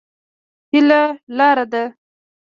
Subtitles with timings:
[0.71, 1.01] هيله
[1.37, 1.83] لار ده.